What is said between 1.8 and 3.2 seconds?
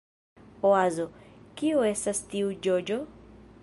estas tiu ĝoĝo?"